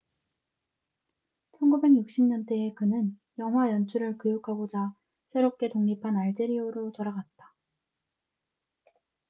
[1.51, 4.95] 1960년대에 그는 영화 연출을 교육하고자
[5.31, 7.53] 새롭게 독립한 알제리아로 돌아갔다